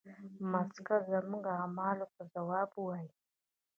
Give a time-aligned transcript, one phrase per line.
[0.51, 3.09] مځکه زموږ اعمالو ته ځواب وایي.